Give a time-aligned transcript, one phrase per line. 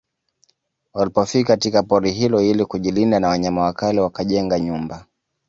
[0.93, 5.05] Walipofika katika pori hilo ili kujilinda na wanyama wakali wakajenga nyumba